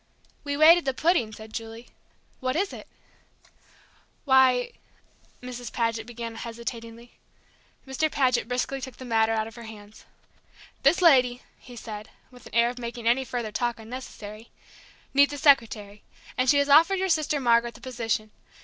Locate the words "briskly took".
8.47-8.97